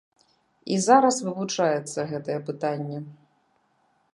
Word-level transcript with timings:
І 0.75 0.77
зараз 0.85 1.19
вывучаецца 1.27 2.07
гэтае 2.13 2.39
пытанне. 2.51 2.99